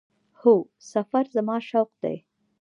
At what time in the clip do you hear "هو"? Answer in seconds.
0.39-0.55